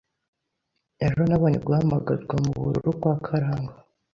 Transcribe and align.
Ejo, 1.05 1.21
nabonye 1.29 1.59
guhamagarwa 1.65 2.35
mubururu 2.43 2.91
kwa 2.99 3.13
Karangwa. 3.25 3.73